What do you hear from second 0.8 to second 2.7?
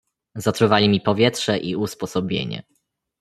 mi powietrze i usposobienie."